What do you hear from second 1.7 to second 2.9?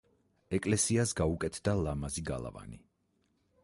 ლამაზი გალავანი.